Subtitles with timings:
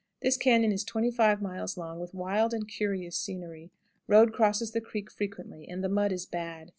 [0.23, 3.69] This cañon is 25 miles long, with wild and curious scenery.
[4.07, 6.69] Road crosses the creek frequently, and the mud is bad.